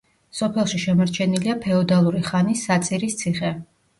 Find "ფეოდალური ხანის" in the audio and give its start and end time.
1.65-2.65